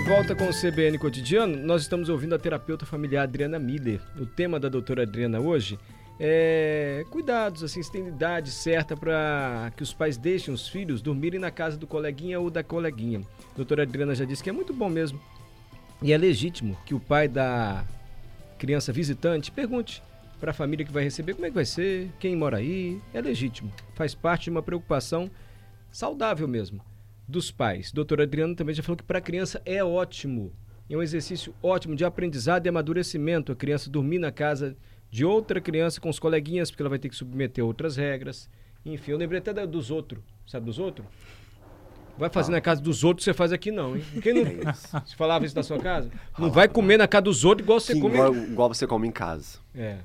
Volta 0.06 0.34
com 0.34 0.44
o 0.44 0.50
CBN 0.50 0.98
Cotidiano, 0.98 1.56
nós 1.56 1.80
estamos 1.80 2.10
ouvindo 2.10 2.34
a 2.34 2.38
terapeuta 2.38 2.84
familiar 2.84 3.22
Adriana 3.22 3.58
Miller. 3.58 4.02
O 4.20 4.26
tema 4.26 4.60
da 4.60 4.68
doutora 4.68 5.02
Adriana 5.02 5.40
hoje 5.40 5.78
é, 6.20 7.06
cuidados, 7.10 7.64
assim, 7.64 7.82
se 7.82 7.90
tem 7.90 8.06
idade 8.06 8.50
certa 8.50 8.94
para 8.94 9.72
que 9.74 9.82
os 9.82 9.94
pais 9.94 10.18
deixem 10.18 10.52
os 10.52 10.68
filhos 10.68 11.00
dormirem 11.00 11.40
na 11.40 11.50
casa 11.50 11.78
do 11.78 11.86
coleguinha 11.86 12.38
ou 12.38 12.50
da 12.50 12.62
coleguinha. 12.62 13.20
A 13.20 13.56
doutora 13.56 13.84
Adriana 13.84 14.14
já 14.14 14.26
disse 14.26 14.42
que 14.42 14.50
é 14.50 14.52
muito 14.52 14.74
bom 14.74 14.90
mesmo. 14.90 15.18
E 16.02 16.12
é 16.12 16.18
legítimo 16.18 16.76
que 16.84 16.94
o 16.94 17.00
pai 17.00 17.26
da 17.26 17.82
criança 18.58 18.92
visitante 18.92 19.50
pergunte 19.50 20.02
para 20.38 20.50
a 20.50 20.54
família 20.54 20.84
que 20.84 20.92
vai 20.92 21.02
receber 21.02 21.32
como 21.32 21.46
é 21.46 21.48
que 21.48 21.54
vai 21.54 21.64
ser, 21.64 22.10
quem 22.20 22.36
mora 22.36 22.58
aí. 22.58 23.00
É 23.14 23.22
legítimo. 23.22 23.72
Faz 23.94 24.14
parte 24.14 24.44
de 24.44 24.50
uma 24.50 24.62
preocupação 24.62 25.30
saudável 25.90 26.46
mesmo 26.46 26.82
dos 27.26 27.50
pais. 27.50 27.90
A 27.92 27.94
doutora 27.94 28.24
Adriana 28.24 28.54
também 28.54 28.74
já 28.74 28.82
falou 28.82 28.96
que 28.96 29.04
para 29.04 29.18
a 29.18 29.22
criança 29.22 29.60
é 29.64 29.82
ótimo. 29.82 30.52
É 30.88 30.96
um 30.96 31.02
exercício 31.02 31.54
ótimo 31.62 31.96
de 31.96 32.04
aprendizado 32.04 32.66
e 32.66 32.68
amadurecimento. 32.68 33.52
A 33.52 33.56
criança 33.56 33.90
dormir 33.90 34.18
na 34.18 34.30
casa 34.30 34.76
de 35.10 35.24
outra 35.24 35.60
criança 35.60 36.00
com 36.00 36.10
os 36.10 36.18
coleguinhas, 36.18 36.70
porque 36.70 36.82
ela 36.82 36.90
vai 36.90 36.98
ter 36.98 37.08
que 37.08 37.16
submeter 37.16 37.64
outras 37.64 37.96
regras. 37.96 38.50
Enfim, 38.84 39.12
eu 39.12 39.16
lembrei 39.16 39.38
até 39.38 39.66
dos 39.66 39.90
outros. 39.90 40.22
Sabe 40.46 40.66
dos 40.66 40.78
outros? 40.78 41.06
Vai 42.18 42.28
fazer 42.30 42.52
ah. 42.52 42.56
na 42.56 42.60
casa 42.60 42.80
dos 42.80 43.02
outros, 43.02 43.24
você 43.24 43.32
faz 43.32 43.52
aqui 43.52 43.72
não, 43.72 43.96
hein? 43.96 44.04
Quem 44.22 44.34
não 44.34 44.42
é 44.70 44.72
você 44.72 45.16
falava 45.16 45.44
isso 45.44 45.56
na 45.56 45.62
sua 45.62 45.78
casa? 45.78 46.10
Não 46.38 46.50
vai 46.50 46.68
comer 46.68 46.96
na 46.96 47.08
casa 47.08 47.22
dos 47.22 47.44
outros 47.44 47.64
igual 47.64 47.80
você 47.80 47.94
Sim, 47.94 48.00
come. 48.00 48.14
Igual, 48.14 48.36
igual, 48.36 48.68
você 48.68 48.86
come 48.86 49.08
em 49.08 49.12
casa. 49.12 49.58
É. 49.74 49.98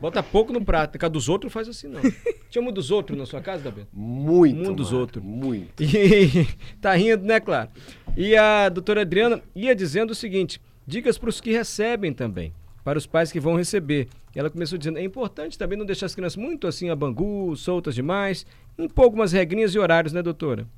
Bota 0.00 0.22
pouco 0.22 0.52
no 0.52 0.64
prato. 0.64 0.94
Na 0.94 0.98
casa 0.98 1.10
dos 1.10 1.28
outros 1.28 1.52
faz 1.52 1.68
assim, 1.68 1.88
não. 1.88 2.00
Tinha 2.50 2.62
um 2.62 2.70
dos 2.72 2.90
outros 2.90 3.18
na 3.18 3.26
sua 3.26 3.40
casa, 3.40 3.64
Dabeto? 3.64 3.88
Muito. 3.92 4.70
Um 4.70 4.74
dos 4.74 4.92
outros. 4.92 5.24
Muito. 5.24 5.82
E 5.82 6.46
tá 6.80 6.94
rindo, 6.94 7.24
né, 7.24 7.40
claro? 7.40 7.70
E 8.16 8.36
a 8.36 8.68
doutora 8.68 9.02
Adriana 9.02 9.42
ia 9.54 9.74
dizendo 9.74 10.10
o 10.10 10.14
seguinte: 10.14 10.60
dicas 10.86 11.18
para 11.18 11.30
os 11.30 11.40
que 11.40 11.52
recebem 11.52 12.12
também 12.12 12.52
para 12.86 12.98
os 12.98 13.04
pais 13.04 13.32
que 13.32 13.40
vão 13.40 13.56
receber. 13.56 14.06
E 14.32 14.38
ela 14.38 14.48
começou 14.48 14.78
dizendo: 14.78 14.98
é 14.98 15.02
importante 15.02 15.58
também 15.58 15.76
não 15.76 15.84
deixar 15.84 16.06
as 16.06 16.14
crianças 16.14 16.36
muito 16.36 16.68
assim 16.68 16.88
a 16.88 16.94
bangu, 16.94 17.56
soltas 17.56 17.96
demais, 17.96 18.46
impor 18.78 19.06
algumas 19.06 19.32
regrinhas 19.32 19.74
e 19.74 19.78
horários, 19.80 20.12
né, 20.12 20.22
doutora? 20.22 20.68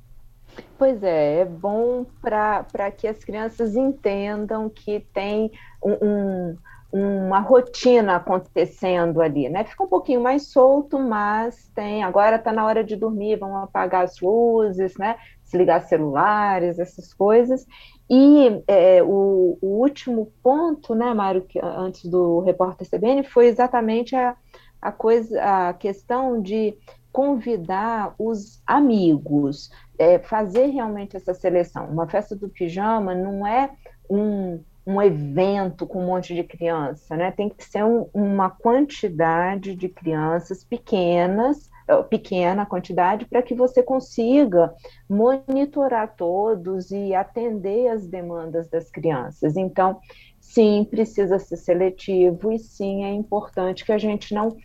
Pois 0.77 1.03
é, 1.03 1.41
é 1.41 1.45
bom 1.45 2.05
para 2.21 2.91
que 2.91 3.07
as 3.07 3.23
crianças 3.23 3.75
entendam 3.75 4.69
que 4.69 5.01
tem 5.13 5.51
um, 5.83 5.93
um, 6.01 6.57
uma 6.91 7.39
rotina 7.39 8.15
acontecendo 8.15 9.21
ali, 9.21 9.49
né? 9.49 9.63
Fica 9.63 9.83
um 9.83 9.87
pouquinho 9.87 10.21
mais 10.21 10.47
solto, 10.47 10.97
mas 10.97 11.69
tem. 11.75 12.03
Agora 12.03 12.37
está 12.37 12.51
na 12.51 12.65
hora 12.65 12.83
de 12.83 12.95
dormir, 12.95 13.37
vão 13.37 13.57
apagar 13.57 14.03
as 14.03 14.19
luzes, 14.19 14.97
né? 14.97 15.17
Desligar 15.43 15.87
celulares, 15.87 16.79
essas 16.79 17.13
coisas. 17.13 17.65
E 18.09 18.63
é, 18.67 19.03
o, 19.03 19.57
o, 19.61 19.81
último 19.81 20.31
ponto, 20.41 20.95
né, 20.95 21.13
Mário, 21.13 21.43
que, 21.43 21.59
antes 21.61 22.05
do 22.05 22.39
repórter 22.39 22.89
CBN, 22.89 23.23
foi 23.23 23.45
exatamente 23.45 24.15
a, 24.15 24.35
a, 24.81 24.91
coisa, 24.91 25.39
a 25.43 25.73
questão 25.73 26.41
de 26.41 26.75
convidar 27.11 28.13
os 28.17 28.61
amigos, 28.65 29.71
é, 29.97 30.19
fazer 30.19 30.67
realmente 30.67 31.15
essa 31.15 31.33
seleção. 31.33 31.85
Uma 31.87 32.07
festa 32.07 32.35
do 32.35 32.49
pijama 32.49 33.15
não 33.15 33.45
é 33.45 33.71
um, 34.09 34.61
um 34.85 35.01
evento 35.01 35.85
com 35.85 36.03
um 36.03 36.07
monte 36.07 36.33
de 36.33 36.43
criança, 36.43 37.15
né? 37.15 37.31
Tem 37.31 37.49
que 37.49 37.63
ser 37.63 37.83
um, 37.83 38.07
uma 38.13 38.49
quantidade 38.49 39.75
de 39.75 39.89
crianças 39.89 40.63
pequenas 40.63 41.69
eh, 41.89 42.03
pequena 42.03 42.67
quantidade 42.67 43.25
para 43.25 43.41
que 43.41 43.55
você 43.55 43.81
consiga 43.81 44.71
monitorar 45.09 46.15
todos 46.15 46.91
e 46.91 47.15
atender 47.15 47.87
as 47.87 48.05
demandas 48.05 48.69
das 48.69 48.91
crianças. 48.91 49.57
Então, 49.57 49.99
sim, 50.39 50.85
precisa 50.87 51.39
ser 51.39 51.57
seletivo 51.57 52.51
e 52.51 52.59
sim 52.59 53.03
é 53.05 53.11
importante 53.11 53.83
que 53.83 53.91
a 53.91 53.97
gente 53.97 54.35
não 54.35 54.55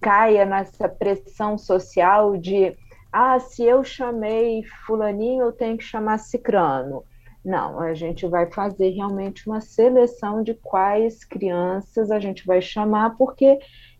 caia 0.00 0.44
nessa 0.44 0.88
pressão 0.88 1.58
social 1.58 2.36
de 2.36 2.76
ah, 3.12 3.38
se 3.40 3.64
eu 3.64 3.82
chamei 3.82 4.62
fulaninho, 4.86 5.44
eu 5.44 5.52
tenho 5.52 5.76
que 5.76 5.84
chamar 5.84 6.18
cicrano. 6.18 7.04
Não, 7.44 7.80
a 7.80 7.94
gente 7.94 8.26
vai 8.26 8.50
fazer 8.50 8.90
realmente 8.90 9.48
uma 9.48 9.60
seleção 9.60 10.42
de 10.42 10.54
quais 10.54 11.24
crianças 11.24 12.10
a 12.10 12.20
gente 12.20 12.46
vai 12.46 12.60
chamar, 12.60 13.16
porque 13.16 13.58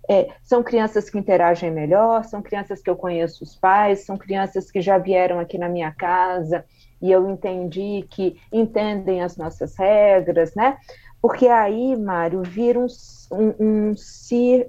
é, 0.09 0.28
são 0.42 0.62
crianças 0.62 1.09
que 1.09 1.19
interagem 1.19 1.71
melhor, 1.71 2.25
são 2.25 2.42
crianças 2.42 2.83
que 2.83 2.90
eu 2.90 2.97
conheço 2.97 3.42
os 3.42 3.57
pais, 3.57 4.04
são 4.04 4.16
crianças 4.19 4.71
que 4.71 4.80
já 4.80 4.99
vieram 4.99 5.38
aqui 5.38 5.57
na 5.57 5.69
minha 5.69 5.90
casa 5.92 6.64
e 7.00 7.11
eu 7.11 7.28
entendi 7.30 8.07
que 8.11 8.38
entendem 8.52 9.23
as 9.23 9.37
nossas 9.37 9.76
regras, 9.76 10.54
né? 10.54 10.76
Porque 11.21 11.49
aí, 11.49 11.97
Mário, 11.97 12.43
vira 12.43 12.79
um, 12.79 12.87
um, 13.31 13.55
um, 13.61 13.95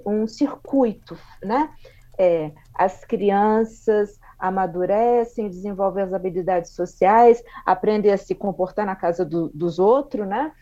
um 0.06 0.26
circuito, 0.26 1.16
né? 1.42 1.70
É, 2.18 2.52
as 2.74 3.04
crianças 3.04 4.20
amadurecem, 4.38 5.48
desenvolvem 5.48 6.04
as 6.04 6.12
habilidades 6.12 6.72
sociais, 6.72 7.42
aprendem 7.64 8.12
a 8.12 8.18
se 8.18 8.34
comportar 8.34 8.84
na 8.84 8.94
casa 8.94 9.24
do, 9.24 9.48
dos 9.48 9.78
outros, 9.78 10.26
né? 10.26 10.52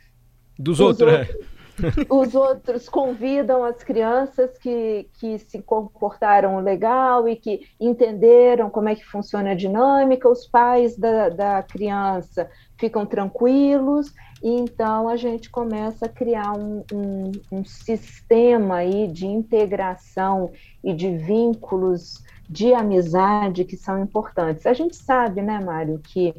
Dos 0.59 0.79
outros, 0.79 1.13
outros 1.13 1.37
é 1.37 1.61
os 2.09 2.35
outros 2.35 2.89
convidam 2.89 3.65
as 3.65 3.83
crianças 3.83 4.57
que, 4.59 5.09
que 5.19 5.39
se 5.39 5.63
comportaram 5.63 6.59
legal 6.61 7.29
e 7.29 7.37
que 7.37 7.61
entenderam 7.81 8.69
como 8.69 8.89
é 8.89 8.95
que 8.95 9.05
funciona 9.05 9.53
a 9.53 9.55
dinâmica, 9.55 10.29
os 10.29 10.47
pais 10.47 10.97
da, 10.97 11.29
da 11.29 11.63
criança 11.63 12.51
ficam 12.81 13.05
tranquilos, 13.05 14.13
e 14.43 14.49
então 14.49 15.07
a 15.07 15.17
gente 15.17 15.51
começa 15.51 16.07
a 16.07 16.09
criar 16.09 16.55
um, 16.55 16.83
um, 16.93 17.33
um 17.53 17.65
sistema 17.65 18.77
aí 18.77 19.07
de 19.07 19.27
integração 19.27 20.51
e 20.83 20.95
de 20.95 21.15
vínculos 21.17 22.25
de 22.49 22.73
amizade 22.73 23.65
que 23.65 23.77
são 23.77 24.03
importantes. 24.03 24.67
A 24.67 24.73
gente 24.73 24.97
sabe, 24.97 25.43
né, 25.43 25.61
Mário, 25.61 26.01
que 26.03 26.35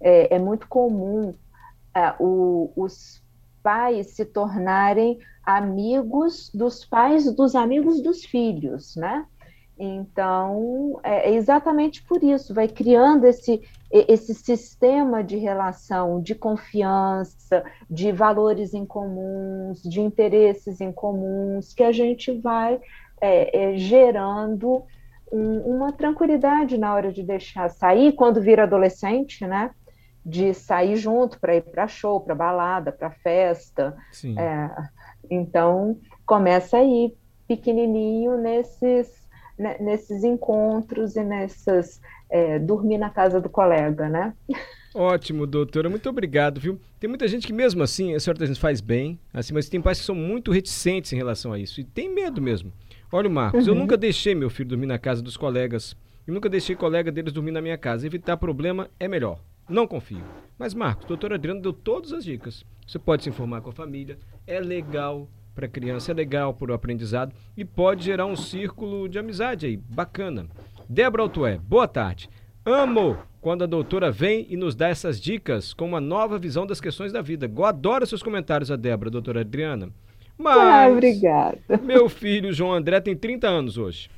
é, 0.00 0.34
é 0.34 0.38
muito 0.38 0.66
comum 0.66 1.34
é, 1.94 2.14
o, 2.18 2.72
os 2.74 3.22
pais 3.62 4.08
se 4.08 4.24
tornarem 4.24 5.20
amigos 5.44 6.50
dos 6.52 6.84
pais 6.84 7.30
dos 7.32 7.54
amigos 7.54 8.00
dos 8.00 8.24
filhos, 8.24 8.96
né? 8.96 9.26
Então, 9.78 11.00
é, 11.02 11.30
é 11.30 11.34
exatamente 11.34 12.02
por 12.02 12.22
isso, 12.22 12.54
vai 12.54 12.68
criando 12.68 13.24
esse, 13.24 13.62
esse 13.92 14.34
sistema 14.34 15.22
de 15.22 15.36
relação, 15.36 16.20
de 16.20 16.34
confiança, 16.34 17.62
de 17.90 18.10
valores 18.10 18.72
em 18.72 18.86
comuns, 18.86 19.82
de 19.82 20.00
interesses 20.00 20.80
em 20.80 20.90
comuns, 20.90 21.74
que 21.74 21.82
a 21.82 21.92
gente 21.92 22.32
vai 22.40 22.80
é, 23.20 23.72
é, 23.72 23.76
gerando 23.76 24.82
um, 25.30 25.58
uma 25.76 25.92
tranquilidade 25.92 26.78
na 26.78 26.94
hora 26.94 27.12
de 27.12 27.22
deixar 27.22 27.68
sair, 27.68 28.12
quando 28.12 28.40
vira 28.40 28.62
adolescente, 28.62 29.46
né? 29.46 29.70
de 30.24 30.54
sair 30.54 30.96
junto 30.96 31.38
para 31.40 31.56
ir 31.56 31.62
para 31.62 31.88
show, 31.88 32.20
para 32.20 32.34
balada, 32.34 32.92
para 32.92 33.10
festa. 33.10 33.96
É, 34.38 34.70
então 35.28 35.98
começa 36.24 36.78
aí 36.78 37.14
pequenininho 37.48 38.38
nesses 38.38 39.22
né, 39.58 39.76
nesses 39.78 40.24
encontros 40.24 41.14
e 41.16 41.22
nessas 41.22 42.00
é, 42.32 42.58
dormir 42.58 42.96
na 42.96 43.10
casa 43.10 43.40
do 43.40 43.50
colega, 43.50 44.08
né? 44.08 44.32
Ótimo, 44.94 45.46
doutora. 45.46 45.88
Muito 45.88 46.08
obrigado, 46.08 46.58
viu? 46.58 46.80
Tem 46.98 47.08
muita 47.08 47.28
gente 47.28 47.46
que 47.46 47.52
mesmo 47.52 47.82
assim, 47.82 48.14
a 48.14 48.20
senhora 48.20 48.46
gente 48.46 48.58
faz 48.58 48.80
bem, 48.80 49.18
assim, 49.32 49.52
mas 49.52 49.68
tem 49.68 49.80
pais 49.80 50.00
que 50.00 50.06
são 50.06 50.14
muito 50.14 50.50
reticentes 50.50 51.12
em 51.12 51.16
relação 51.16 51.52
a 51.52 51.58
isso 51.58 51.80
e 51.80 51.84
tem 51.84 52.12
medo 52.12 52.40
mesmo. 52.40 52.72
Olha, 53.10 53.28
Marcos, 53.28 53.66
uhum. 53.66 53.74
eu 53.74 53.78
nunca 53.78 53.96
deixei 53.96 54.34
meu 54.34 54.48
filho 54.48 54.70
dormir 54.70 54.86
na 54.86 54.98
casa 54.98 55.22
dos 55.22 55.36
colegas 55.36 55.94
e 56.26 56.30
nunca 56.30 56.48
deixei 56.48 56.74
colega 56.74 57.12
deles 57.12 57.32
dormir 57.32 57.52
na 57.52 57.60
minha 57.60 57.76
casa. 57.76 58.06
Evitar 58.06 58.38
problema 58.38 58.88
é 58.98 59.06
melhor. 59.06 59.38
Não 59.68 59.86
confio. 59.86 60.24
Mas, 60.58 60.72
Marcos, 60.74 61.06
doutor 61.06 61.32
Adriano 61.32 61.60
deu 61.60 61.72
todas 61.72 62.12
as 62.12 62.24
dicas. 62.24 62.64
Você 62.86 62.98
pode 62.98 63.22
se 63.22 63.28
informar 63.28 63.60
com 63.60 63.70
a 63.70 63.74
família, 63.74 64.18
é 64.46 64.58
legal 64.58 65.28
para 65.54 65.66
a 65.66 65.68
criança, 65.68 66.10
é 66.10 66.14
legal 66.14 66.54
para 66.54 66.72
o 66.72 66.74
aprendizado 66.74 67.34
e 67.56 67.64
pode 67.64 68.04
gerar 68.04 68.26
um 68.26 68.36
círculo 68.36 69.08
de 69.08 69.18
amizade 69.18 69.66
aí, 69.66 69.76
bacana. 69.76 70.46
Débora 70.88 71.22
Altué, 71.22 71.58
boa 71.58 71.88
tarde. 71.88 72.28
Amo 72.64 73.16
quando 73.40 73.64
a 73.64 73.66
doutora 73.66 74.10
vem 74.10 74.46
e 74.48 74.56
nos 74.56 74.74
dá 74.74 74.88
essas 74.88 75.20
dicas 75.20 75.72
com 75.72 75.86
uma 75.86 76.00
nova 76.00 76.38
visão 76.38 76.66
das 76.66 76.80
questões 76.80 77.12
da 77.12 77.20
vida. 77.20 77.50
Eu 77.54 77.64
adoro 77.64 78.06
seus 78.06 78.22
comentários, 78.22 78.70
a 78.70 78.76
Débora, 78.76 79.10
doutora 79.10 79.40
Adriana. 79.40 79.90
Mas, 80.38 80.56
ah, 80.56 80.88
obrigada. 80.88 81.58
Meu 81.82 82.08
filho 82.08 82.52
João 82.52 82.72
André 82.72 83.00
tem 83.00 83.16
30 83.16 83.48
anos 83.48 83.78
hoje. 83.78 84.10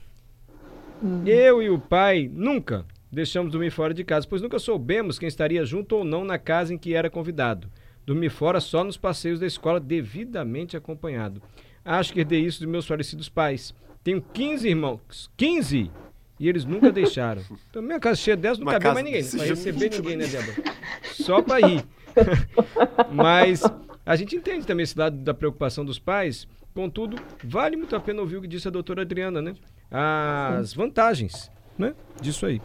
Hum. 1.02 1.22
Eu 1.26 1.62
e 1.62 1.70
o 1.70 1.78
pai 1.78 2.30
nunca 2.32 2.84
deixamos 3.10 3.52
dormir 3.52 3.70
fora 3.70 3.94
de 3.94 4.04
casa, 4.04 4.26
pois 4.28 4.42
nunca 4.42 4.58
soubemos 4.58 5.18
quem 5.18 5.28
estaria 5.28 5.64
junto 5.64 5.96
ou 5.96 6.04
não 6.04 6.24
na 6.24 6.38
casa 6.38 6.74
em 6.74 6.78
que 6.78 6.94
era 6.94 7.10
convidado. 7.10 7.68
Dormir 8.04 8.30
fora 8.30 8.60
só 8.60 8.84
nos 8.84 8.96
passeios 8.96 9.40
da 9.40 9.46
escola, 9.46 9.80
devidamente 9.80 10.76
acompanhado. 10.76 11.40
Acho 11.84 12.12
que 12.12 12.20
herdei 12.20 12.40
isso 12.40 12.60
dos 12.60 12.68
meus 12.68 12.86
falecidos 12.86 13.28
pais. 13.28 13.74
Tenho 14.02 14.20
15 14.20 14.68
irmãos. 14.68 15.30
15! 15.36 15.90
E 16.38 16.48
eles 16.48 16.64
nunca 16.64 16.90
deixaram. 16.90 17.42
Então, 17.70 17.82
minha 17.82 17.98
casa 17.98 18.16
cheia 18.16 18.36
dessa 18.36 18.60
não 18.60 18.70
cabia 18.70 18.94
mais 18.94 19.04
ninguém. 19.04 19.22
Não 19.22 19.38
vai 19.38 19.48
receber 19.48 19.90
ninguém, 19.90 20.16
né, 20.16 20.26
Débora? 20.26 20.74
Só 21.12 21.42
para 21.42 21.68
ir. 21.68 21.84
Mas 23.10 23.62
a 24.06 24.16
gente 24.16 24.36
entende 24.36 24.64
também 24.64 24.84
esse 24.84 24.96
lado 24.96 25.16
da 25.16 25.34
preocupação 25.34 25.84
dos 25.84 25.98
pais. 25.98 26.46
Contudo, 26.72 27.16
vale 27.42 27.76
muito 27.76 27.96
a 27.96 28.00
pena 28.00 28.20
ouvir 28.20 28.36
o 28.36 28.42
que 28.42 28.48
disse 28.48 28.68
a 28.68 28.70
doutora 28.70 29.02
Adriana, 29.02 29.42
né? 29.42 29.54
As 29.90 30.72
vantagens 30.72 31.50
né, 31.78 31.94
disso 32.20 32.46
aí. 32.46 32.60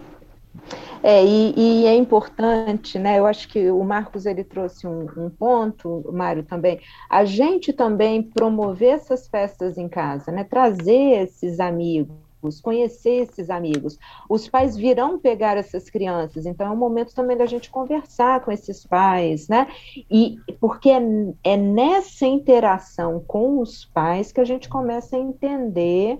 É, 1.04 1.24
e, 1.24 1.54
e, 1.56 1.86
é 1.86 1.96
importante, 1.96 2.98
né? 2.98 3.20
Eu 3.20 3.26
acho 3.26 3.48
que 3.48 3.70
o 3.70 3.84
Marcos 3.84 4.26
ele 4.26 4.44
trouxe 4.44 4.88
um, 4.88 5.08
um, 5.18 5.30
ponto, 5.30 6.04
o 6.06 6.12
Mário 6.12 6.44
também, 6.44 6.80
a 7.10 7.24
gente 7.24 7.72
também 7.72 8.22
promover 8.22 8.96
essas 8.96 9.28
festas 9.28 9.78
em 9.78 9.88
casa, 9.88 10.32
né? 10.32 10.44
Trazer 10.44 11.24
esses 11.24 11.60
amigos, 11.60 12.16
conhecer 12.62 13.24
esses 13.24 13.50
amigos. 13.50 13.98
Os 14.30 14.48
pais 14.48 14.76
virão 14.76 15.20
pegar 15.20 15.58
essas 15.58 15.90
crianças, 15.90 16.46
então 16.46 16.68
é 16.68 16.72
um 16.72 16.76
momento 16.76 17.14
também 17.14 17.38
da 17.38 17.46
gente 17.46 17.70
conversar 17.70 18.42
com 18.42 18.52
esses 18.52 18.86
pais, 18.86 19.48
né? 19.48 19.68
E 20.10 20.38
porque 20.60 20.90
é, 20.90 21.02
é 21.44 21.58
nessa 21.58 22.26
interação 22.26 23.24
com 23.28 23.60
os 23.60 23.86
pais 23.86 24.32
que 24.32 24.40
a 24.42 24.46
gente 24.46 24.70
começa 24.70 25.16
a 25.16 25.20
entender 25.20 26.18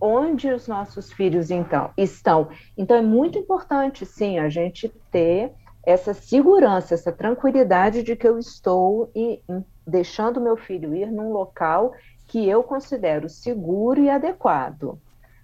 onde 0.00 0.50
os 0.50 0.66
nossos 0.66 1.12
filhos 1.12 1.50
então 1.50 1.90
estão. 1.96 2.48
Então 2.76 2.96
é 2.96 3.02
muito 3.02 3.38
importante, 3.38 4.06
sim, 4.06 4.38
a 4.38 4.48
gente 4.48 4.88
ter 5.10 5.52
essa 5.82 6.14
segurança, 6.14 6.94
essa 6.94 7.12
tranquilidade 7.12 8.02
de 8.02 8.16
que 8.16 8.26
eu 8.26 8.38
estou 8.38 9.10
e, 9.14 9.42
deixando 9.86 10.40
meu 10.40 10.56
filho 10.56 10.94
ir 10.94 11.10
num 11.10 11.32
local 11.32 11.92
que 12.26 12.48
eu 12.48 12.62
considero 12.62 13.28
seguro 13.28 14.00
e 14.00 14.08
adequado. 14.08 14.98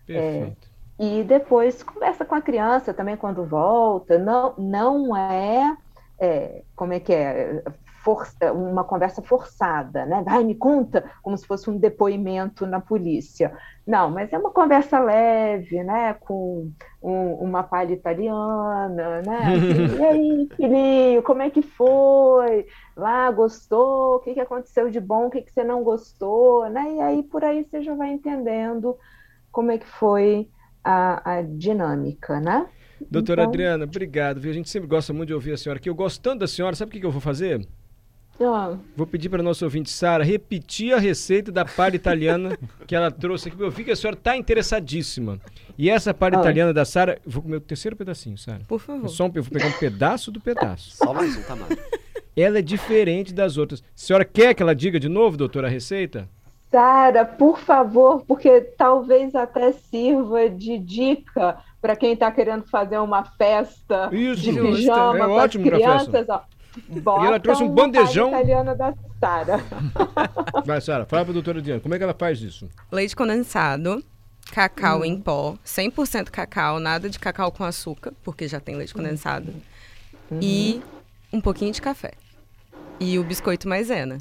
Perfeito. 0.06 0.68
É, 0.98 1.04
e 1.04 1.24
depois 1.24 1.82
conversa 1.82 2.24
com 2.24 2.34
a 2.34 2.42
criança 2.42 2.94
também 2.94 3.16
quando 3.16 3.44
volta. 3.44 4.18
Não, 4.18 4.54
não 4.56 5.16
é, 5.16 5.76
é 6.18 6.62
como 6.74 6.92
é 6.92 7.00
que 7.00 7.12
é 7.12 7.62
força, 8.06 8.52
uma 8.52 8.84
conversa 8.84 9.20
forçada, 9.20 10.06
né? 10.06 10.22
Vai, 10.24 10.44
me 10.44 10.54
conta, 10.54 11.04
como 11.20 11.36
se 11.36 11.44
fosse 11.44 11.68
um 11.68 11.76
depoimento 11.76 12.64
na 12.64 12.80
polícia. 12.80 13.52
Não, 13.84 14.08
mas 14.12 14.32
é 14.32 14.38
uma 14.38 14.52
conversa 14.52 15.00
leve, 15.00 15.82
né? 15.82 16.14
Com 16.14 16.70
um, 17.02 17.32
uma 17.34 17.64
palha 17.64 17.92
italiana, 17.92 19.22
né? 19.22 19.38
Assim, 19.38 19.96
e 19.98 20.04
aí, 20.04 20.48
filhinho, 20.56 21.22
como 21.24 21.42
é 21.42 21.50
que 21.50 21.62
foi? 21.62 22.66
Lá, 22.96 23.28
gostou? 23.32 24.16
O 24.16 24.20
que, 24.20 24.34
que 24.34 24.40
aconteceu 24.40 24.88
de 24.88 25.00
bom? 25.00 25.26
O 25.26 25.30
que, 25.30 25.42
que 25.42 25.52
você 25.52 25.64
não 25.64 25.82
gostou? 25.82 26.70
Né? 26.70 26.94
E 26.94 27.00
aí, 27.00 27.22
por 27.24 27.44
aí, 27.44 27.64
você 27.64 27.82
já 27.82 27.94
vai 27.96 28.10
entendendo 28.10 28.96
como 29.56 29.70
é 29.70 29.78
que 29.78 29.86
foi 29.86 30.50
a, 30.84 31.38
a 31.38 31.40
dinâmica, 31.40 32.38
né? 32.38 32.66
Doutora 33.10 33.40
então... 33.40 33.50
Adriana, 33.50 33.84
obrigado. 33.84 34.46
A 34.46 34.52
gente 34.52 34.68
sempre 34.68 34.86
gosta 34.86 35.14
muito 35.14 35.28
de 35.28 35.34
ouvir 35.34 35.52
a 35.52 35.56
senhora 35.56 35.78
aqui. 35.78 35.88
Eu 35.88 35.94
gosto 35.94 36.20
tanto 36.20 36.40
da 36.40 36.46
senhora, 36.46 36.76
sabe 36.76 36.90
o 36.90 36.92
que, 36.92 37.00
que 37.00 37.06
eu 37.06 37.10
vou 37.10 37.22
fazer? 37.22 37.66
Ah. 38.38 38.76
Vou 38.94 39.06
pedir 39.06 39.30
para 39.30 39.42
nosso 39.42 39.64
ouvinte, 39.64 39.88
Sara, 39.88 40.22
repetir 40.22 40.92
a 40.92 40.98
receita 40.98 41.50
da 41.50 41.64
palha 41.64 41.96
italiana 41.96 42.58
que 42.86 42.94
ela 42.94 43.10
trouxe 43.10 43.48
aqui. 43.48 43.58
Eu 43.58 43.70
vi 43.70 43.82
que 43.82 43.92
a 43.92 43.96
senhora 43.96 44.14
está 44.18 44.36
interessadíssima. 44.36 45.40
E 45.78 45.88
essa 45.88 46.12
palha 46.12 46.36
ah. 46.36 46.40
italiana 46.40 46.74
da 46.74 46.84
Sara, 46.84 47.18
vou 47.24 47.42
comer 47.42 47.56
o 47.56 47.60
terceiro 47.60 47.96
pedacinho, 47.96 48.36
Sara. 48.36 48.60
Por 48.68 48.78
favor. 48.78 49.08
Só 49.08 49.24
um, 49.24 49.32
eu 49.34 49.42
vou 49.42 49.52
pegar 49.52 49.68
um 49.68 49.78
pedaço 49.78 50.30
do 50.30 50.38
pedaço. 50.38 50.98
Só 50.98 51.14
mais 51.14 51.34
um, 51.34 51.42
tá, 51.44 51.56
mano? 51.56 51.74
Ela 52.36 52.58
é 52.58 52.62
diferente 52.62 53.32
das 53.32 53.56
outras. 53.56 53.80
A 53.80 53.84
senhora 53.94 54.24
quer 54.26 54.52
que 54.52 54.62
ela 54.62 54.74
diga 54.74 55.00
de 55.00 55.08
novo, 55.08 55.38
doutora, 55.38 55.66
a 55.66 55.70
receita? 55.70 56.28
Sara, 56.76 57.24
por 57.24 57.58
favor, 57.58 58.22
porque 58.26 58.60
talvez 58.60 59.34
até 59.34 59.72
sirva 59.72 60.50
de 60.50 60.76
dica 60.76 61.56
para 61.80 61.96
quem 61.96 62.12
está 62.12 62.30
querendo 62.30 62.68
fazer 62.68 62.98
uma 62.98 63.24
festa 63.24 64.10
Isso, 64.12 64.42
de 64.42 64.52
pijama 64.52 65.18
é 65.20 65.26
ótimo 65.26 65.64
as 65.64 65.72
crianças. 65.72 66.28
Ó, 66.28 66.42
Bota 67.00 67.24
e 67.24 67.26
ela 67.28 67.40
trouxe 67.40 67.62
um 67.62 67.70
bandejão. 67.70 68.28
italiana 68.28 68.74
da 68.74 68.92
Sara. 69.18 69.64
Vai, 70.66 70.78
Sara, 70.82 71.06
fala 71.06 71.24
para 71.24 71.30
a 71.30 71.32
doutora 71.32 71.62
Diana, 71.62 71.80
como 71.80 71.94
é 71.94 71.96
que 71.96 72.04
ela 72.04 72.12
faz 72.12 72.42
isso? 72.42 72.68
Leite 72.92 73.16
condensado, 73.16 74.04
cacau 74.52 75.00
hum. 75.00 75.04
em 75.06 75.18
pó, 75.18 75.56
100% 75.64 76.28
cacau, 76.28 76.78
nada 76.78 77.08
de 77.08 77.18
cacau 77.18 77.50
com 77.50 77.64
açúcar, 77.64 78.12
porque 78.22 78.46
já 78.46 78.60
tem 78.60 78.76
leite 78.76 78.92
condensado. 78.92 79.50
Hum. 80.30 80.40
E 80.42 80.82
um 81.32 81.40
pouquinho 81.40 81.72
de 81.72 81.80
café. 81.80 82.12
E 83.00 83.18
o 83.18 83.24
biscoito 83.24 83.66
maisena. 83.66 84.18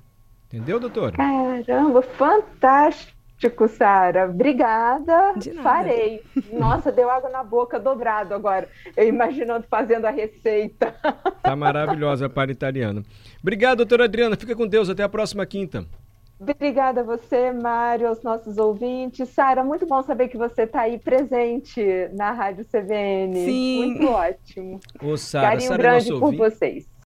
Entendeu, 0.56 0.80
doutora? 0.80 1.18
Caramba, 1.18 2.02
fantástico! 2.02 3.14
Fantástico, 3.36 3.68
Sara. 3.68 4.30
Obrigada. 4.30 5.34
Farei. 5.62 6.22
Nossa, 6.54 6.90
deu 6.90 7.10
água 7.10 7.30
na 7.30 7.44
boca 7.44 7.78
dobrado 7.78 8.34
agora. 8.34 8.70
Eu 8.96 9.10
imaginando 9.10 9.66
fazendo 9.70 10.06
a 10.06 10.10
receita. 10.10 10.96
Tá 11.44 11.54
maravilhosa 11.54 12.28
a 12.28 12.30
palha 12.30 12.54
italiana. 12.54 13.04
Obrigado, 13.42 13.80
doutora 13.80 14.06
Adriana. 14.06 14.38
Fica 14.38 14.56
com 14.56 14.66
Deus. 14.66 14.90
Até 14.90 15.04
a 15.04 15.10
próxima 15.10 15.46
quinta. 15.46 15.86
Obrigada 16.40 17.02
a 17.02 17.04
você, 17.04 17.52
Mário, 17.52 18.08
aos 18.08 18.24
nossos 18.24 18.58
ouvintes. 18.58 19.28
Sara, 19.30 19.66
muito 19.66 19.86
bom 19.86 20.02
saber 20.02 20.30
que 20.30 20.38
você 20.38 20.62
está 20.64 20.82
aí 20.82 20.98
presente 20.98 21.84
na 22.14 22.32
Rádio 22.32 22.66
CVN. 22.66 23.46
Sim. 23.46 23.86
Muito 23.86 24.08
ótimo. 24.08 24.80
Ô, 25.04 25.18
Sara, 25.18 25.50
Carinho 25.50 25.68
Sara 25.68 25.84
grande 25.84 26.08
é 26.08 26.14
por 26.14 26.24
ouvinte. 26.24 26.38
vocês. 26.38 26.95